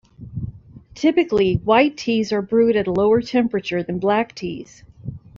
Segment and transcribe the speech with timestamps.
[0.95, 4.83] Typically, white teas are brewed at a lower temperature than black teas.